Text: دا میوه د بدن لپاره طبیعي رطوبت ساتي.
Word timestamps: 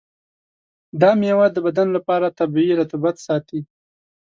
دا 1.01 1.09
میوه 1.21 1.47
د 1.51 1.57
بدن 1.65 1.87
لپاره 1.97 2.35
طبیعي 2.39 2.73
رطوبت 2.81 3.15
ساتي. 3.25 3.59